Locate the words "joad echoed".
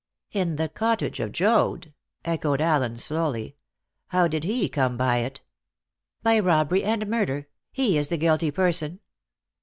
1.31-2.59